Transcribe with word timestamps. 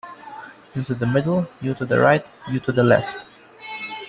You 0.73 0.83
to 0.85 0.95
the 0.95 1.05
middle, 1.05 1.45
you 1.61 1.75
to 1.75 1.85
the 1.85 1.99
right, 1.99 2.25
you 2.49 2.59
to 2.61 2.71
the 2.71 2.81
left. 2.81 3.23